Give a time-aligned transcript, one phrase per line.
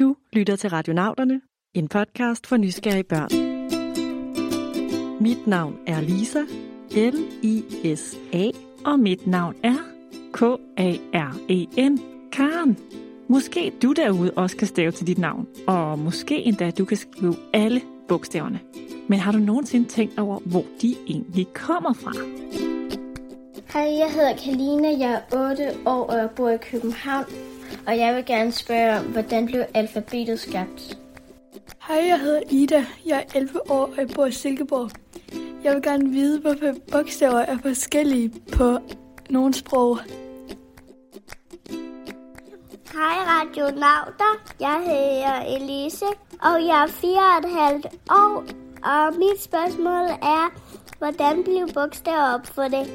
[0.00, 1.40] Du lytter til Radionauterne,
[1.74, 3.30] en podcast for nysgerrige børn.
[5.22, 6.40] Mit navn er Lisa,
[6.90, 8.50] L-I-S-A,
[8.84, 9.76] og mit navn er
[10.32, 12.00] K-A-R-E-N,
[12.32, 12.78] Karen.
[13.28, 17.36] Måske du derude også kan stave til dit navn, og måske endda du kan skrive
[17.52, 18.60] alle bogstaverne.
[19.08, 22.12] Men har du nogensinde tænkt over, hvor de egentlig kommer fra?
[23.72, 27.49] Hej, jeg hedder Kalina, jeg er 8 år og jeg bor i København.
[27.86, 30.98] Og jeg vil gerne spørge, hvordan blev alfabetet skabt?
[31.88, 32.86] Hej, jeg hedder Ida.
[33.06, 34.90] Jeg er 11 år og jeg bor i Silkeborg.
[35.64, 38.78] Jeg vil gerne vide, hvorfor bogstaver er forskellige på
[39.30, 39.98] nogle sprog.
[42.92, 44.34] Hej Radio Nauter.
[44.60, 46.06] Jeg hedder Elise,
[46.42, 46.86] og jeg er
[47.82, 48.44] 4,5 år.
[48.84, 50.52] Og mit spørgsmål er,
[50.98, 52.86] hvordan blev bogstaver opfundet?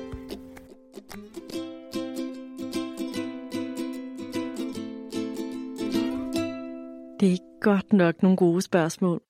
[7.66, 9.22] Godt nok nogle gode spørgsmål.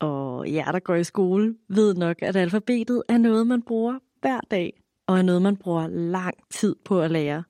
[0.00, 4.40] Og jer, der går i skole, ved nok, at alfabetet er noget, man bruger hver
[4.50, 7.44] dag, og er noget, man bruger lang tid på at lære.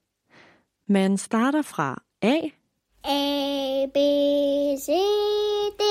[0.88, 2.36] Man starter fra A,
[3.04, 3.96] A, B,
[4.78, 4.88] C,
[5.78, 5.82] D.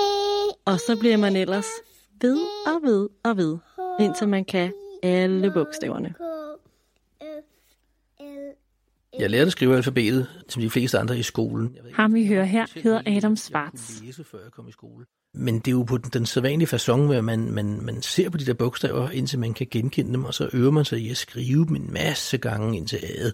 [0.65, 1.67] og så bliver man ellers
[2.21, 3.57] ved og ved og ved,
[3.99, 6.13] indtil man kan alle bogstaverne.
[9.19, 11.75] Jeg lærte at skrive alfabetet, som de fleste andre i skolen.
[11.93, 13.97] Ham vi hører her hedder Adam Schwartz.
[13.97, 15.05] kunne læse, før jeg kom i skole.
[15.33, 18.37] Men det er jo på den, den sædvanlige façon, hvor man, man, man ser på
[18.37, 21.17] de der bogstaver, indtil man kan genkende dem, og så øver man sig i at
[21.17, 23.31] skrive dem en masse gange, indtil A'et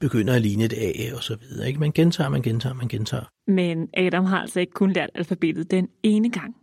[0.00, 1.68] begynder at ligne et A, og så videre.
[1.68, 1.80] Ikke?
[1.80, 3.24] Man gentager, man gentager, man gentager.
[3.46, 6.56] Men Adam har altså ikke kun lært alfabetet den ene gang.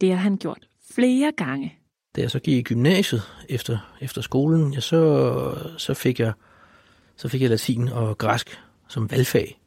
[0.00, 1.74] Det har han gjort flere gange.
[2.16, 6.32] Da jeg så gik i gymnasiet efter, efter skolen, ja, så, så, fik jeg,
[7.22, 9.60] så fik jeg latin og græsk som valgfag.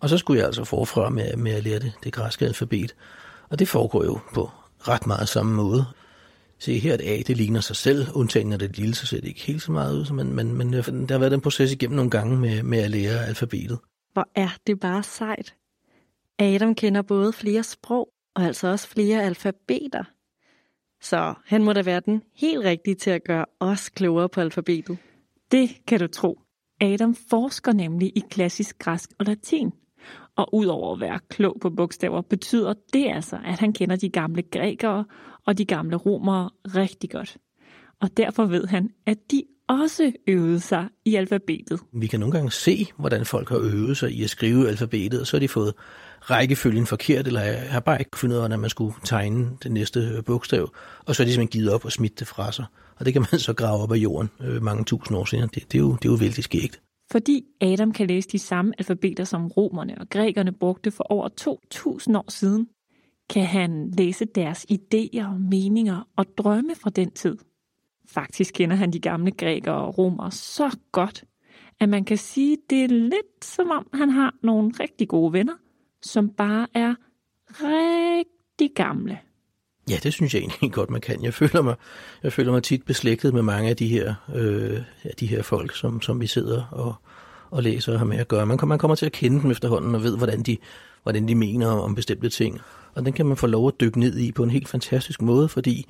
[0.00, 2.94] Og så skulle jeg altså forfra med, med at lære det, det græske alfabet.
[3.48, 5.84] Og det foregår jo på ret meget samme måde.
[6.58, 9.28] Se her, et A, det ligner sig selv, undtagen når det lille, så ser det
[9.28, 10.12] ikke helt så meget ud.
[10.12, 13.26] Men, men, men der har været den proces igennem nogle gange med, med at lære
[13.26, 13.78] alfabetet.
[14.12, 15.54] Hvor er det bare sejt.
[16.38, 20.04] Adam kender både flere sprog og altså også flere alfabeter.
[21.00, 24.98] Så han må da være den helt rigtige til at gøre os klogere på alfabetet.
[25.52, 26.38] Det kan du tro.
[26.80, 29.70] Adam forsker nemlig i klassisk græsk og latin.
[30.36, 34.42] Og udover at være klog på bogstaver, betyder det altså, at han kender de gamle
[34.42, 35.04] grækere
[35.46, 37.36] og de gamle romere rigtig godt.
[38.00, 41.80] Og derfor ved han, at de også øvede sig i alfabetet.
[41.92, 45.26] Vi kan nogle gange se, hvordan folk har øvet sig i at skrive alfabetet, og
[45.26, 45.74] så har de fået
[46.20, 50.00] rækkefølgen forkert, eller har bare ikke fundet ud af, hvordan man skulle tegne det næste
[50.00, 50.72] øh, bogstav,
[51.04, 52.64] og så er de simpelthen givet op og smidt det fra sig.
[52.96, 55.48] Og det kan man så grave op af jorden øh, mange tusind år senere.
[55.54, 56.80] Det, det, er jo, det er jo vældig skægt.
[57.10, 62.16] Fordi Adam kan læse de samme alfabeter, som romerne og grækerne brugte for over 2000
[62.16, 62.68] år siden,
[63.30, 67.36] kan han læse deres idéer, meninger og drømme fra den tid.
[68.06, 71.24] Faktisk kender han de gamle grækere og romere så godt,
[71.80, 75.52] at man kan sige, det er lidt som om han har nogle rigtig gode venner,
[76.02, 76.94] som bare er
[77.50, 79.18] rigtig gamle.
[79.90, 81.22] Ja, det synes jeg egentlig godt, man kan.
[81.22, 81.74] Jeg føler mig,
[82.22, 85.76] jeg føler mig tit beslægtet med mange af de her, øh, af de her folk,
[85.76, 86.94] som, som vi sidder og,
[87.50, 88.46] og læser og har med at gøre.
[88.46, 90.56] Man, man kommer til at kende dem efterhånden og ved, hvordan de,
[91.02, 92.60] hvordan de mener om bestemte ting.
[92.94, 95.48] Og den kan man få lov at dykke ned i på en helt fantastisk måde,
[95.48, 95.86] fordi,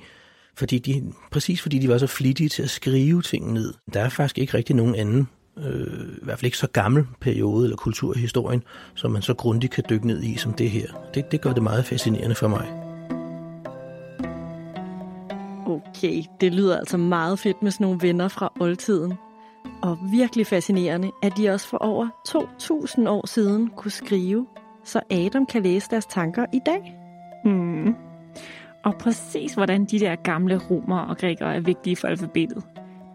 [0.55, 3.73] fordi de, præcis fordi de var så flittige til at skrive ting ned.
[3.93, 5.27] Der er faktisk ikke rigtig nogen anden,
[5.65, 8.63] øh, i hvert fald ikke så gammel periode eller kultur i historien,
[8.95, 10.87] som man så grundigt kan dykke ned i som det her.
[11.13, 12.67] Det, det gør det meget fascinerende for mig.
[15.67, 19.13] Okay, det lyder altså meget fedt med sådan nogle venner fra oldtiden.
[19.81, 24.47] Og virkelig fascinerende, at de også for over 2000 år siden kunne skrive,
[24.83, 26.95] så Adam kan læse deres tanker i dag.
[27.43, 27.95] Hmm.
[28.83, 32.63] Og præcis hvordan de der gamle romere og grækere er vigtige for alfabetet,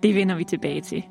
[0.02, 1.04] det vender vi tilbage til.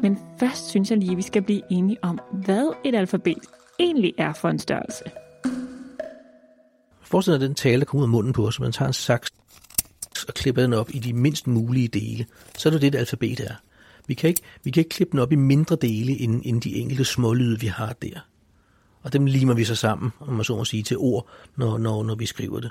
[0.00, 3.38] Men først synes jeg lige, at vi skal blive enige om, hvad et alfabet
[3.78, 5.04] egentlig er for en størrelse.
[7.02, 9.30] Forestil dig den tale, der kommer ud af munden på os, man tager en saks
[10.28, 12.26] og klipper den op i de mindst mulige dele.
[12.58, 13.54] Så er det det, et alfabet er.
[14.06, 16.76] Vi kan ikke, vi kan ikke klippe den op i mindre dele, end, end de
[16.76, 18.20] enkelte smålyde, vi har der.
[19.02, 22.02] Og dem limer vi så sammen, om man så må sige, til ord, når, når,
[22.02, 22.70] når vi skriver det.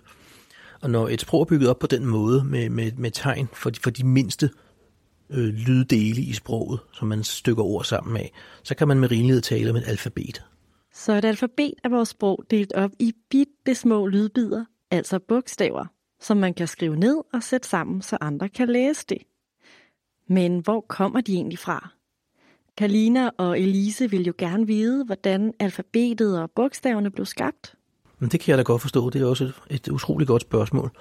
[0.81, 3.69] Og når et sprog er bygget op på den måde, med, med, med tegn for
[3.69, 4.49] de, for de mindste
[5.29, 8.31] øh, lyddele i sproget, som man stykker ord sammen af,
[8.63, 10.43] så kan man med rimelighed tale om et alfabet.
[10.93, 15.85] Så et alfabet er vores sprog delt op i bitte små lydbider, altså bogstaver,
[16.21, 19.17] som man kan skrive ned og sætte sammen, så andre kan læse det.
[20.27, 21.89] Men hvor kommer de egentlig fra?
[22.77, 27.75] Kalina og Elise vil jo gerne vide, hvordan alfabetet og bogstaverne blev skabt.
[28.19, 29.09] Men det kan jeg da godt forstå.
[29.09, 30.91] Det er også et, et utroligt godt spørgsmål.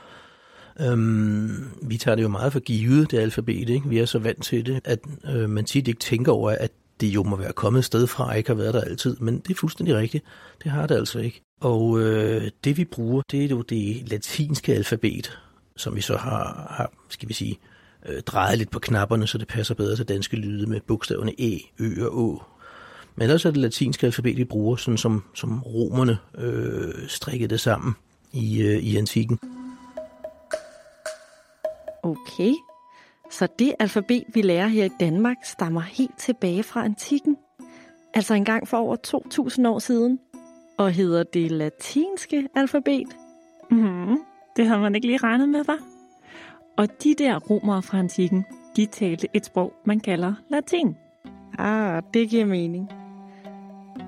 [0.81, 3.69] Øhm, vi tager det jo meget for givet, det alfabet.
[3.69, 3.89] Ikke?
[3.89, 4.99] Vi er så vant til det, at
[5.35, 8.35] øh, man tit ikke tænker over, at det jo må være kommet et sted fra,
[8.35, 9.17] ikke har været der altid.
[9.17, 10.25] Men det er fuldstændig rigtigt.
[10.65, 11.43] Det har det altså ikke.
[11.61, 15.39] Og øh, det vi bruger, det er jo det latinske alfabet,
[15.77, 17.59] som vi så har, har skal vi sige,
[18.07, 21.59] øh, drejet lidt på knapperne, så det passer bedre til danske lyde med bogstaverne E,
[21.79, 22.43] Ø og Å.
[23.17, 27.61] Men ellers er det latinske alfabet, vi bruger, sådan som, som romerne øh, strikkede det
[27.61, 27.95] sammen
[28.33, 29.39] i, øh, i antikken.
[32.05, 32.53] Okay,
[33.31, 37.37] så det alfabet, vi lærer her i Danmark, stammer helt tilbage fra antikken.
[38.15, 38.97] Altså engang for over
[39.59, 40.19] 2.000 år siden.
[40.79, 43.17] Og hedder det latinske alfabet.
[43.71, 44.19] Mm,
[44.57, 45.79] det har man ikke lige regnet med, var.
[46.77, 48.45] Og de der romere fra antikken,
[48.77, 50.97] de talte et sprog, man kalder latin.
[51.59, 52.91] Ah, det giver mening.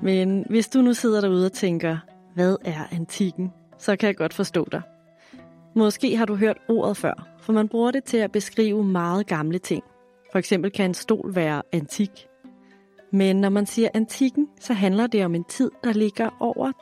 [0.03, 1.99] Men hvis du nu sidder derude og tænker,
[2.35, 4.83] hvad er antikken, så kan jeg godt forstå dig.
[5.75, 9.59] Måske har du hørt ordet før, for man bruger det til at beskrive meget gamle
[9.59, 9.85] ting.
[10.33, 12.11] For eksempel kan en stol være antik.
[13.13, 16.73] Men når man siger antikken, så handler det om en tid, der ligger over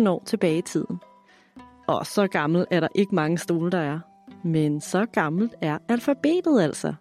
[0.00, 0.98] 2.000 år tilbage i tiden.
[1.88, 3.98] Og så gammel er der ikke mange stole, der er.
[4.44, 6.94] Men så gammelt er alfabetet altså.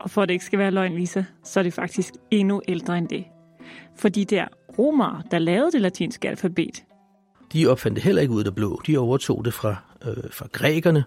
[0.00, 2.98] Og for at det ikke skal være løgn, Lisa, så er det faktisk endnu ældre
[2.98, 3.24] end det.
[3.96, 4.46] For de der
[4.78, 6.84] romere, der lavede det latinske alfabet,
[7.52, 8.80] De opfandt det heller ikke ud af det blå.
[8.86, 9.76] De overtog det fra,
[10.06, 11.04] øh, fra grækerne.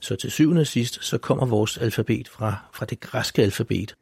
[0.00, 3.94] Så til syvende og sidst, så kommer vores alfabet fra, fra det græske alfabet.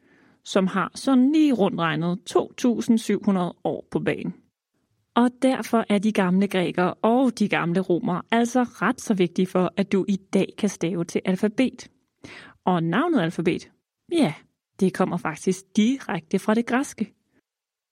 [0.45, 4.33] som har sådan lige rundt regnet 2.700 år på banen.
[5.15, 9.73] Og derfor er de gamle grækere og de gamle romere altså ret så vigtige for,
[9.77, 11.87] at du i dag kan stave til alfabet.
[12.65, 13.71] Og navnet alfabet,
[14.11, 14.33] ja,
[14.79, 17.13] det kommer faktisk direkte fra det græske.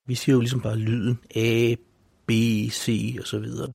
[0.08, 1.76] Vi siger jo ligesom bare lyden A,
[2.26, 2.32] B,
[2.72, 3.72] C og så videre.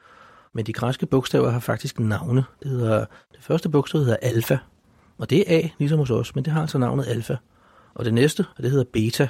[0.55, 2.45] Men de græske bogstaver har faktisk navne.
[2.63, 2.99] Det, hedder,
[3.33, 4.59] det første bogstav hedder alfa,
[5.19, 7.37] og det er A, ligesom hos os, men det har altså navnet alfa.
[7.95, 9.29] Og det næste, det hedder beta.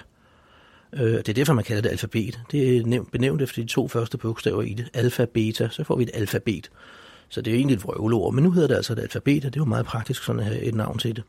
[0.92, 2.40] Øh, Det er derfor, man kalder det alfabet.
[2.50, 4.88] Det er benævnt efter de to første bogstaver i det.
[4.94, 6.70] Alfa, beta, så får vi et alfabet.
[7.28, 9.60] Så det er egentlig et vrøvleord, men nu hedder det altså et alfabet, og det
[9.60, 11.24] er jo meget praktisk sådan at have et navn til det.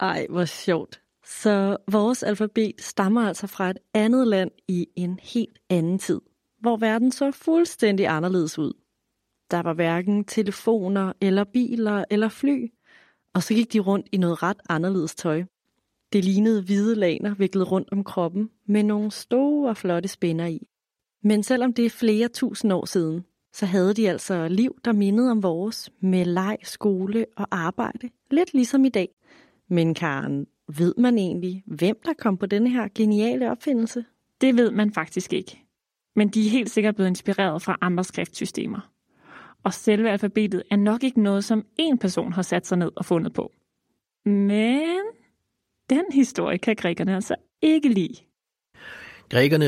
[0.00, 1.00] Ej, hvor sjovt.
[1.26, 6.20] Så vores alfabet stammer altså fra et andet land i en helt anden tid,
[6.60, 8.72] hvor verden så fuldstændig anderledes ud.
[9.52, 12.72] Der var hverken telefoner eller biler eller fly,
[13.34, 15.42] og så gik de rundt i noget ret anderledes tøj.
[16.12, 20.66] Det lignede hvide laner viklet rundt om kroppen med nogle store flotte spænder i.
[21.22, 25.30] Men selvom det er flere tusind år siden, så havde de altså liv, der mindede
[25.30, 29.08] om vores, med leg, skole og arbejde, lidt ligesom i dag.
[29.68, 30.46] Men Karen,
[30.76, 34.04] ved man egentlig, hvem der kom på denne her geniale opfindelse?
[34.40, 35.62] Det ved man faktisk ikke.
[36.16, 38.91] Men de er helt sikkert blevet inspireret fra andre skriftsystemer.
[39.64, 43.04] Og selve alfabetet er nok ikke noget, som én person har sat sig ned og
[43.04, 43.52] fundet på.
[44.24, 45.00] Men
[45.90, 48.14] den historie kan grækerne altså ikke lide.
[49.28, 49.66] Grækerne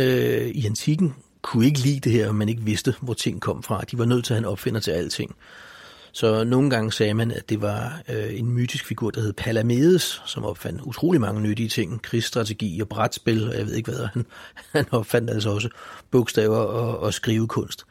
[0.50, 3.80] i antikken kunne ikke lide det her, man ikke vidste, hvor ting kom fra.
[3.80, 5.36] De var nødt til at have en opfinder til alting.
[6.12, 10.22] Så nogle gange sagde man, at det var øh, en mytisk figur, der hed Palamedes,
[10.26, 12.02] som opfandt utrolig mange nyttige ting.
[12.02, 14.06] Krigsstrategi og brætspil, og jeg ved ikke hvad.
[14.12, 14.26] Han,
[14.72, 15.68] han opfandt altså også
[16.10, 17.84] bogstaver og, og skrivekunst.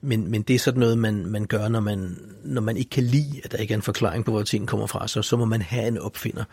[0.00, 3.04] Men, men det er sådan noget, man, man gør, når man, når man ikke kan
[3.04, 5.44] lide, at der ikke er en forklaring på, hvor ting kommer fra, så, så må
[5.44, 6.44] man have en opfinder.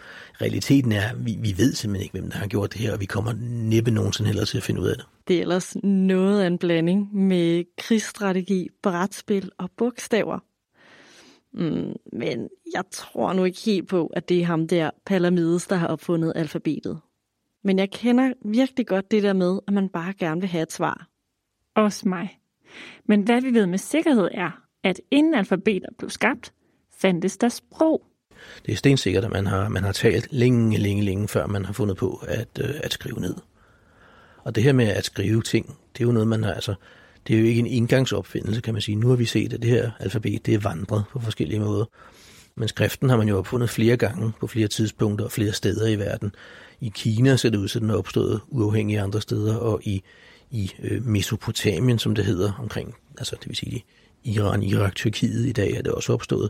[0.42, 3.06] Realiteten er, vi, vi ved simpelthen ikke, hvem der har gjort det her, og vi
[3.06, 5.06] kommer næppe nogensinde heller til at finde ud af det.
[5.28, 10.40] Det er ellers noget af en blanding med krigsstrategi, brætspil og bogstaver.
[11.54, 15.76] Mm, men jeg tror nu ikke helt på, at det er ham der, Palamedes, der
[15.76, 17.00] har opfundet alfabetet.
[17.64, 20.72] Men jeg kender virkelig godt det der med, at man bare gerne vil have et
[20.72, 21.08] svar.
[21.76, 22.40] Også mig.
[23.06, 26.54] Men hvad vi ved med sikkerhed er, at inden alfabeter blev skabt,
[26.98, 28.02] fandtes der sprog.
[28.66, 31.74] Det er stensikkert, at man har, man har talt længe, længe, længe, før man har
[31.74, 33.36] fundet på at, øh, at skrive ned.
[34.44, 36.76] Og det her med at skrive ting, det er jo noget, man har, altså,
[37.28, 38.96] det er jo ikke en indgangsopfindelse, kan man sige.
[38.96, 41.86] Nu har vi set, at det her alfabet, det er vandret på forskellige måder.
[42.58, 46.00] Men skriften har man jo opfundet flere gange på flere tidspunkter og flere steder i
[46.00, 46.32] verden.
[46.82, 50.04] I Kina ser det ud, til, at den er opstået uafhængigt andre steder, og i,
[50.52, 53.86] i øh, Mesopotamien, som det hedder, omkring, altså det vil sige
[54.24, 56.50] Iran, Irak, Tyrkiet i dag er det også opstået.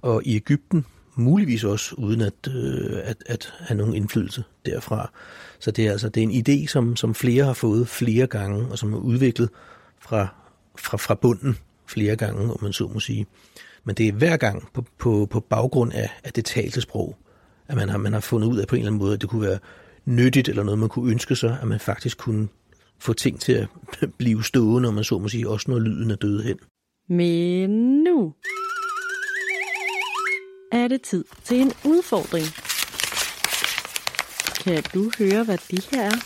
[0.00, 5.10] Og i Ægypten, muligvis også uden at, øh, at, at have nogen indflydelse derfra.
[5.58, 8.66] Så det er altså det er en idé, som, som flere har fået flere gange,
[8.70, 9.48] og som er udviklet
[10.00, 10.28] fra,
[10.78, 13.26] fra, fra bunden flere gange, om man så må sige.
[13.84, 17.16] Men det er hver gang på, på, på baggrund af, af det talte sprog,
[17.68, 19.28] at man har, man har fundet ud af på en eller anden måde, at det
[19.28, 19.58] kunne være
[20.04, 22.48] nyttigt, eller noget, man kunne ønske sig, at man faktisk kunne
[23.02, 23.68] få ting til at
[24.18, 26.58] blive stående, når man så må sige, også når lyden er døde hen.
[27.08, 27.70] Men
[28.04, 28.34] nu
[30.72, 32.46] er det tid til en udfordring.
[34.64, 36.16] Kan du høre, hvad det her er?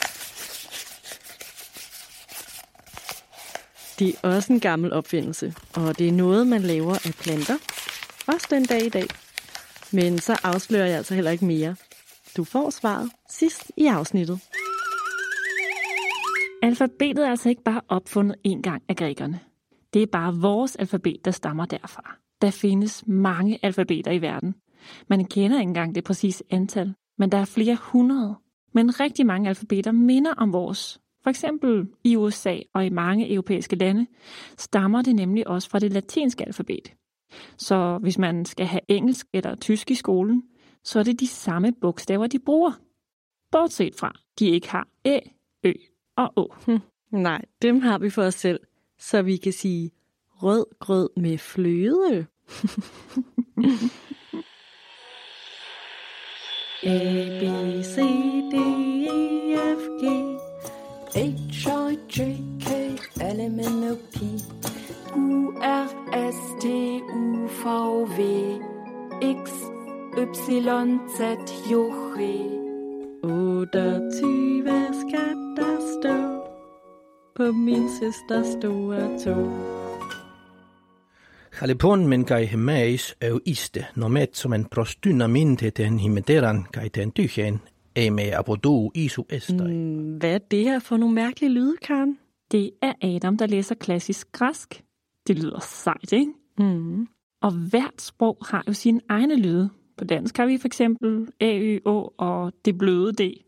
[3.98, 7.56] Det er også en gammel opfindelse, og det er noget, man laver af planter.
[8.26, 9.06] Også den dag i dag.
[9.92, 11.76] Men så afslører jeg altså heller ikke mere.
[12.36, 14.40] Du får svaret sidst i afsnittet.
[16.62, 19.40] Alfabetet er altså ikke bare opfundet en gang af grækerne.
[19.94, 22.16] Det er bare vores alfabet, der stammer derfra.
[22.42, 24.54] Der findes mange alfabeter i verden.
[25.08, 28.34] Man kender ikke engang det præcise antal, men der er flere hundrede.
[28.72, 31.00] Men rigtig mange alfabeter minder om vores.
[31.22, 34.06] For eksempel i USA og i mange europæiske lande
[34.58, 36.92] stammer det nemlig også fra det latinske alfabet.
[37.56, 40.42] Så hvis man skal have engelsk eller tysk i skolen,
[40.84, 42.72] så er det de samme bogstaver, de bruger.
[43.52, 45.18] Bortset fra, de ikke har æ,
[45.64, 45.72] ø
[46.16, 46.54] og å.
[46.66, 46.80] Hm.
[47.10, 48.60] Nej, dem har vi for os selv,
[48.98, 49.90] så vi kan sige
[50.42, 52.26] rød grød med fløde.
[56.82, 56.98] A,
[57.40, 57.42] B,
[57.82, 57.96] C,
[58.50, 60.02] D, E, F, G.
[61.14, 62.18] H, I, J,
[62.60, 64.16] K, L, M, N, O, P,
[65.16, 66.68] U, R, S, T,
[67.00, 67.64] U, V,
[68.18, 68.60] W,
[69.22, 69.50] X,
[70.16, 71.20] Y, Z,
[71.68, 72.65] J,
[73.22, 74.64] 28
[75.00, 76.16] skal der stå
[77.36, 79.52] på min søsters store tog.
[81.56, 87.12] Chalepon men kai hemais eu iste nomet som en prostyna minte ten himederan kai ten
[87.12, 87.60] tychen
[87.96, 89.72] eme apodu isu estai.
[89.72, 92.18] Mm, hvad er det her for nogle mærkelige lyde, Karen?
[92.52, 94.82] Det er Adam, der læser klassisk græsk.
[95.26, 96.32] Det lyder sejt, ikke?
[96.58, 97.08] Mm.
[97.42, 99.70] Og hvert sprog har jo sine egne lyde.
[99.96, 103.42] På dansk har vi for eksempel AYO Ø, Å og det bløde D.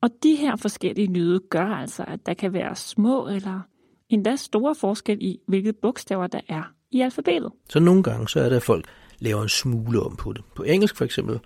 [0.00, 3.60] Og de her forskellige lyde gør altså, at der kan være små eller
[4.08, 7.50] endda store forskel i, hvilke bogstaver der er i alfabetet.
[7.68, 8.86] Så nogle gange så er det, at folk
[9.18, 10.42] laver en smule om på det.
[10.54, 11.38] På engelsk for eksempel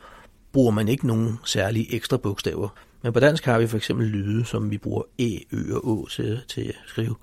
[0.53, 2.69] bruger man ikke nogen særlige ekstra bogstaver.
[3.03, 6.07] Men på dansk har vi for eksempel lyde, som vi bruger æ, ø og å
[6.11, 7.15] til, til at skrive.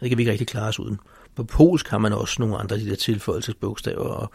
[0.00, 0.98] Det kan vi ikke rigtig klare os uden.
[1.34, 4.32] På polsk har man også nogle andre af de der tilføjelsesbogstaver, og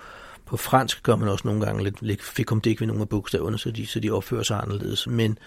[0.50, 3.72] på fransk gør man også nogle gange lidt, lidt fikumdik ved nogle af bogstaverne, så
[3.72, 5.08] de, så de opfører sig anderledes.
[5.08, 5.38] Men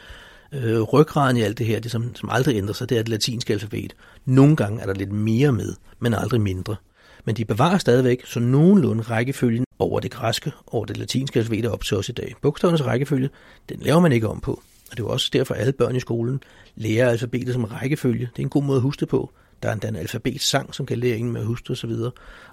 [0.52, 3.08] øh, ryggraden i alt det her, det som, som aldrig ændrer sig, det er det
[3.08, 3.94] latinske alfabet.
[4.24, 6.76] Nogle gange er der lidt mere med, men aldrig mindre.
[7.24, 11.84] Men de bevarer stadigvæk så nogenlunde rækkefølgen over det græske, over det latinske alfabet op
[11.84, 12.34] til os i dag.
[12.42, 13.30] Bogstavernes rækkefølge,
[13.68, 14.52] den laver man ikke om på.
[14.90, 16.42] Og det er jo også derfor, at alle børn i skolen
[16.76, 18.30] lærer alfabetet som rækkefølge.
[18.36, 19.32] Det er en god måde at huske det på.
[19.62, 21.90] Der er endda en alfabetsang, som kan lære en med at huske osv.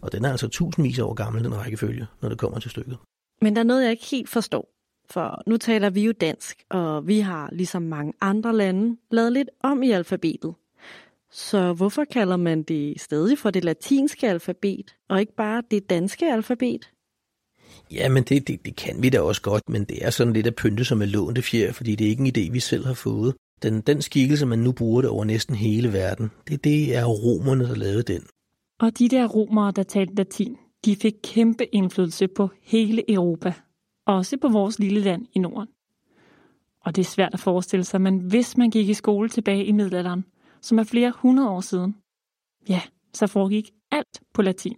[0.01, 2.97] Og den er altså tusindvis af år gammel, den rækkefølge, når det kommer til stykket.
[3.41, 4.69] Men der er noget, jeg ikke helt forstår.
[5.09, 9.49] For nu taler vi jo dansk, og vi har, ligesom mange andre lande, lavet lidt
[9.63, 10.53] om i alfabetet.
[11.31, 16.33] Så hvorfor kalder man det stadig for det latinske alfabet, og ikke bare det danske
[16.33, 16.91] alfabet?
[17.91, 20.47] Ja, men det, det, det kan vi da også godt, men det er sådan lidt
[20.47, 22.93] at pynte som en lånte fjer, fordi det er ikke en idé, vi selv har
[22.93, 23.35] fået.
[23.63, 27.67] Den, den skikkelse, man nu bruger det over næsten hele verden, det, det er romerne,
[27.67, 28.21] der lavede den.
[28.79, 33.53] Og de der romere, der talte latin, de fik kæmpe indflydelse på hele Europa.
[34.07, 35.67] Også på vores lille land i Norden.
[36.85, 39.71] Og det er svært at forestille sig, men hvis man gik i skole tilbage i
[39.71, 40.25] middelalderen,
[40.61, 41.95] som er flere hundrede år siden,
[42.69, 42.81] ja,
[43.13, 44.75] så foregik alt på latin.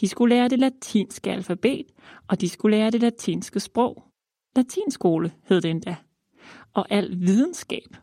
[0.00, 1.86] De skulle lære det latinske alfabet,
[2.28, 4.02] og de skulle lære det latinske sprog.
[4.56, 5.96] Latinskole hed det endda.
[6.74, 7.96] Og al videnskab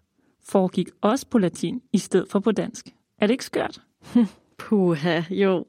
[0.50, 2.96] foregik også på latin i stedet for på dansk.
[3.20, 3.82] Er det ikke skørt?
[4.60, 5.66] Puha, jo.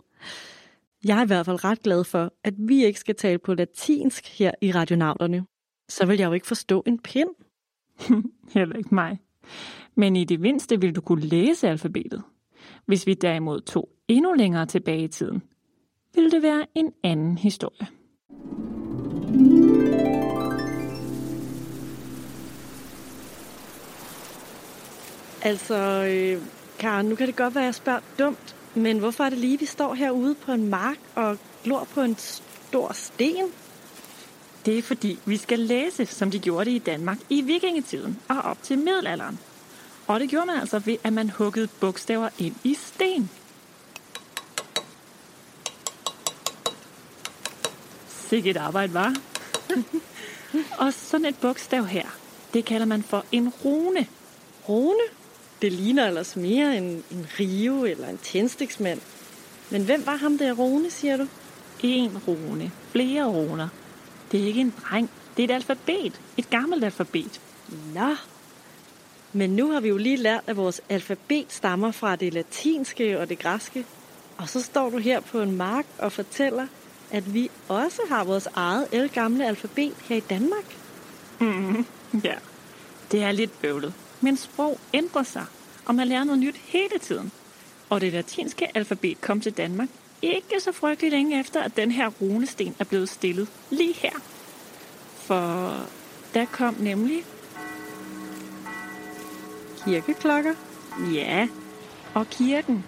[1.05, 4.39] Jeg er i hvert fald ret glad for, at vi ikke skal tale på latinsk
[4.39, 5.47] her i Radionauterne.
[5.89, 7.29] Så vil jeg jo ikke forstå en pind.
[8.55, 9.19] Heller ikke mig.
[9.95, 12.23] Men i det mindste vil du kunne læse alfabetet.
[12.87, 15.43] Hvis vi derimod tog endnu længere tilbage i tiden,
[16.15, 17.87] ville det være en anden historie.
[25.43, 26.43] Altså, øh,
[26.79, 29.59] Karen, nu kan det godt være, at jeg spørger dumt, men hvorfor er det lige,
[29.59, 33.45] vi står herude på en mark og glor på en stor sten?
[34.67, 38.37] Det er fordi, vi skal læse, som de gjorde det i Danmark i vikingetiden og
[38.37, 39.39] op til middelalderen.
[40.07, 43.31] Og det gjorde man altså ved, at man huggede bogstaver ind i sten.
[48.09, 49.15] Sikkert arbejde, var.
[50.85, 52.07] og sådan et bogstav her,
[52.55, 54.07] det kalder man for en rune.
[54.69, 55.18] Rune?
[55.63, 59.01] Det ligner ellers mere en, en rive eller en tændstiksmand.
[59.71, 61.27] Men hvem var ham der Rune, siger du?
[61.83, 62.73] En rune.
[62.93, 63.69] Flere runer.
[64.33, 65.11] Det er ikke en dreng.
[65.37, 66.21] Det er et alfabet.
[66.37, 67.41] Et gammelt alfabet.
[67.95, 68.15] Nå.
[69.33, 73.29] Men nu har vi jo lige lært, at vores alfabet stammer fra det latinske og
[73.29, 73.85] det græske.
[74.37, 76.67] Og så står du her på en mark og fortæller,
[77.11, 80.77] at vi også har vores eget gamle alfabet her i Danmark.
[81.41, 81.87] Mm,
[82.25, 82.35] ja,
[83.13, 83.95] det er lidt bøvlet.
[84.21, 85.47] Men sprog ændrer sig,
[85.87, 87.33] og man lærer noget nyt hele tiden.
[87.91, 89.89] Og det latinske alfabet kom til Danmark
[90.23, 94.19] ikke så frygtelig længe efter, at den her runesten er blevet stillet lige her.
[95.17, 95.75] For
[96.35, 97.25] der kom nemlig
[99.85, 100.55] kirkeklokker.
[101.13, 101.49] Ja,
[102.15, 102.85] og kirken.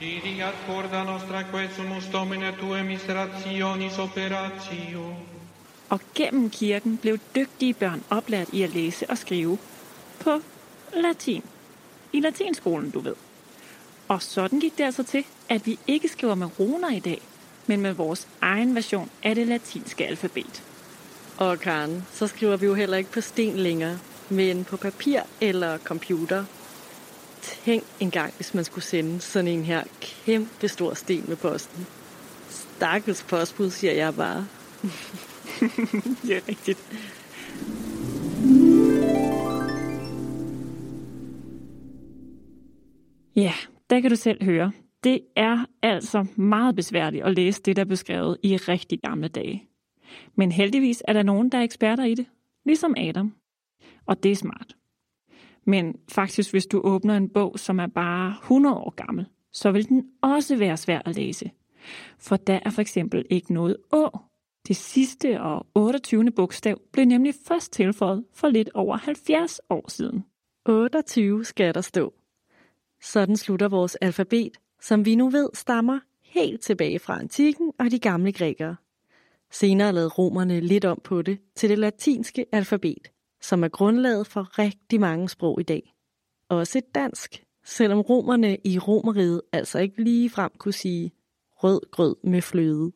[0.00, 5.14] Iriat corda nostra quesumus domine tue miserationis operatio.
[5.88, 9.58] Og gennem kirken blev dygtige børn oplært i at læse og skrive
[10.20, 10.40] på
[11.02, 11.42] latin.
[12.12, 13.14] I latinskolen, du ved.
[14.08, 17.22] Og sådan gik det altså til, at vi ikke skriver med runer i dag,
[17.66, 20.62] men med vores egen version af det latinske alfabet.
[21.36, 23.98] Og Karen, så skriver vi jo heller ikke på sten længere,
[24.28, 26.44] men på papir eller computer.
[27.42, 31.86] Tænk engang, hvis man skulle sende sådan en her kæmpe stor sten med posten.
[32.50, 34.46] Stakkels postbud, siger jeg bare.
[36.22, 36.78] det er rigtigt.
[43.94, 44.72] Der kan du selv høre.
[45.04, 49.68] Det er altså meget besværligt at læse det, der er beskrevet i rigtig gamle dage.
[50.34, 52.26] Men heldigvis er der nogen, der er eksperter i det,
[52.64, 53.34] ligesom Adam.
[54.06, 54.76] Og det er smart.
[55.64, 59.88] Men faktisk, hvis du åbner en bog, som er bare 100 år gammel, så vil
[59.88, 61.50] den også være svær at læse.
[62.18, 64.18] For der er for eksempel ikke noget å.
[64.68, 66.30] Det sidste og 28.
[66.30, 70.24] bogstav blev nemlig først tilføjet for lidt over 70 år siden.
[70.66, 72.14] 28 skal der stå.
[73.04, 77.98] Sådan slutter vores alfabet, som vi nu ved stammer helt tilbage fra antikken og de
[77.98, 78.76] gamle grækere.
[79.52, 83.10] Senere lavede romerne lidt om på det til det latinske alfabet,
[83.42, 85.94] som er grundlaget for rigtig mange sprog i dag.
[86.48, 91.12] Også et dansk, selvom romerne i romeriet altså ikke lige frem kunne sige
[91.56, 92.92] rød grød med fløde.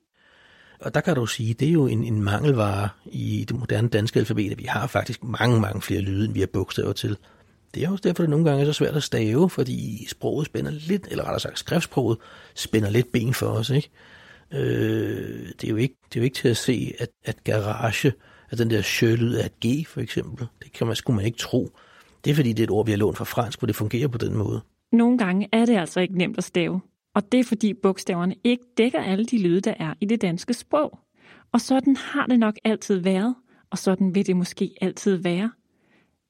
[0.81, 4.19] Og der kan du sige, det er jo en, en mangelvare i det moderne danske
[4.21, 7.17] alfabet, at vi har faktisk mange, mange flere lyde, end vi har bogstaver til.
[7.75, 10.71] Det er også derfor, det nogle gange er så svært at stave, fordi sproget spænder
[10.71, 12.19] lidt, eller rettere sagt skriftsproget,
[12.55, 13.71] spænder lidt ben for os.
[13.71, 13.91] Ikke?
[14.53, 18.13] Øh, det, er jo ikke, det er jo ikke til at se, at, at garage,
[18.51, 20.47] at den der sjølyd er et G for eksempel.
[20.63, 21.71] Det kan man, skulle man ikke tro.
[22.25, 24.09] Det er fordi, det er et ord, vi har lånt fra fransk, hvor det fungerer
[24.09, 24.61] på den måde.
[24.93, 26.81] Nogle gange er det altså ikke nemt at stave.
[27.15, 30.55] Og det er fordi bogstaverne ikke dækker alle de lyde, der er i det danske
[30.55, 30.99] sprog.
[31.53, 33.35] Og sådan har det nok altid været,
[33.71, 35.51] og sådan vil det måske altid være.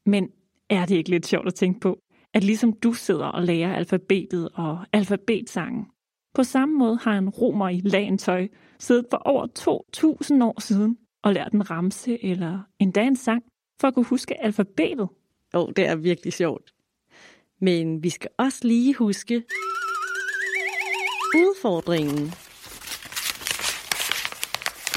[0.07, 0.31] Men
[0.71, 1.99] er det ikke lidt sjovt at tænke på,
[2.35, 5.87] at ligesom du sidder og lærer alfabetet og alfabetsangen,
[6.35, 9.47] på samme måde har en romer i lagentøj siddet for over
[10.39, 13.43] 2.000 år siden og lært en ramse eller endda en sang
[13.81, 15.09] for at kunne huske alfabetet.
[15.55, 16.73] Jo, oh, det er virkelig sjovt.
[17.61, 19.43] Men vi skal også lige huske
[21.37, 22.33] udfordringen.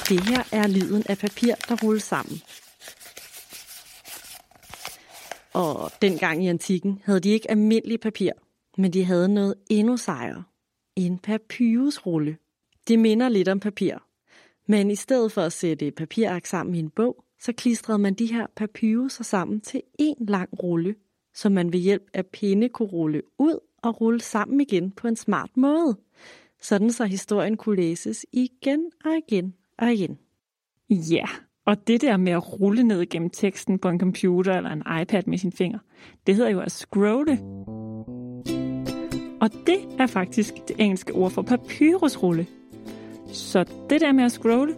[0.09, 2.41] Det her er lyden af papir, der rulles sammen.
[5.53, 8.31] Og dengang i antikken havde de ikke almindelig papir,
[8.77, 10.43] men de havde noget endnu sejere.
[10.95, 12.37] En papyrusrulle.
[12.87, 13.97] Det minder lidt om papir.
[14.67, 18.33] Men i stedet for at sætte papirark sammen i en bog, så klistrede man de
[18.33, 20.95] her papyruser sammen til en lang rulle,
[21.33, 25.15] som man ved hjælp af pinde kunne rulle ud og rulle sammen igen på en
[25.15, 25.97] smart måde.
[26.61, 30.19] Sådan så historien kunne læses igen og igen og igen.
[30.89, 31.25] Ja,
[31.65, 35.23] og det der med at rulle ned gennem teksten på en computer eller en iPad
[35.27, 35.79] med sin finger,
[36.27, 37.39] det hedder jo at scrolle.
[39.41, 42.47] Og det er faktisk det engelske ord for papyrusrulle.
[43.27, 44.75] Så det der med at scrolle,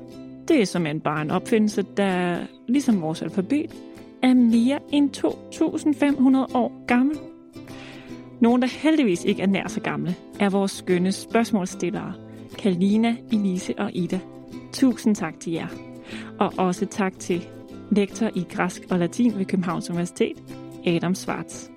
[0.48, 3.72] det er som en bare en opfindelse, der ligesom vores alfabet
[4.24, 7.18] er mere end 2.500 år gammel.
[8.42, 12.14] Nogle, der heldigvis ikke er nær så gamle, er vores skønne spørgsmålstillere,
[12.60, 14.20] Kalina, Elise og Ida.
[14.74, 15.93] Tusind tak til jer.
[16.40, 17.48] Og også tak til
[17.92, 20.44] lektor i græsk og latin ved Københavns Universitet,
[20.86, 21.68] Adam Schwartz.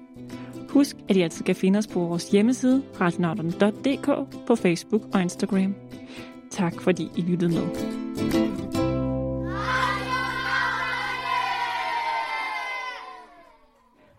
[0.68, 4.06] Husk, at I altid kan finde os på vores hjemmeside, radionauten.dk,
[4.46, 5.74] på Facebook og Instagram.
[6.50, 7.66] Tak fordi I lyttede med.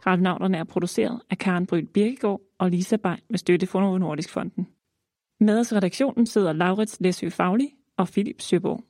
[0.07, 4.29] Radionauterne er produceret af Karen Bryl Birkegaard og Lisa Bein med støtte fra Novo Nordisk
[4.29, 4.67] Fonden.
[5.39, 8.83] Med os i redaktionen sidder Laurits Læsø Fagli og Philip Søborg.